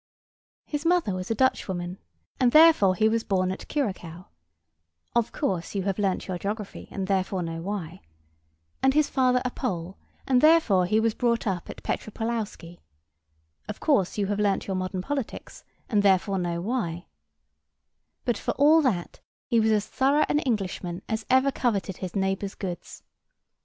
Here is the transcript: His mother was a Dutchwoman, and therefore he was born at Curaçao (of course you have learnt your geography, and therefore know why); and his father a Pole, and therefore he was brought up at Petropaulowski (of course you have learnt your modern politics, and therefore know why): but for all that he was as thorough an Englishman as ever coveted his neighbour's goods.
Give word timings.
His 0.65 0.83
mother 0.83 1.13
was 1.13 1.29
a 1.29 1.35
Dutchwoman, 1.35 1.99
and 2.39 2.51
therefore 2.53 2.95
he 2.95 3.07
was 3.07 3.23
born 3.23 3.51
at 3.51 3.67
Curaçao 3.67 4.25
(of 5.15 5.31
course 5.31 5.75
you 5.75 5.83
have 5.83 5.99
learnt 5.99 6.27
your 6.27 6.39
geography, 6.39 6.87
and 6.89 7.05
therefore 7.05 7.43
know 7.43 7.61
why); 7.61 8.01
and 8.81 8.95
his 8.95 9.11
father 9.11 9.43
a 9.45 9.51
Pole, 9.51 9.99
and 10.25 10.41
therefore 10.41 10.87
he 10.87 10.99
was 10.99 11.13
brought 11.13 11.45
up 11.45 11.69
at 11.69 11.83
Petropaulowski 11.83 12.79
(of 13.69 13.79
course 13.79 14.17
you 14.17 14.25
have 14.25 14.39
learnt 14.39 14.65
your 14.65 14.75
modern 14.75 15.03
politics, 15.03 15.63
and 15.87 16.01
therefore 16.01 16.39
know 16.39 16.59
why): 16.61 17.05
but 18.25 18.39
for 18.39 18.55
all 18.55 18.81
that 18.81 19.19
he 19.45 19.59
was 19.59 19.69
as 19.69 19.85
thorough 19.85 20.25
an 20.27 20.39
Englishman 20.39 21.03
as 21.07 21.27
ever 21.29 21.51
coveted 21.51 21.97
his 21.97 22.15
neighbour's 22.15 22.55
goods. 22.55 23.03